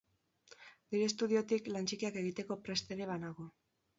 [0.93, 3.49] Nire estudiotik lan txikiak egiteko prest ere banago.